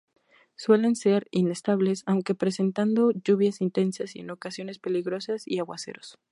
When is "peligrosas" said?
4.79-5.43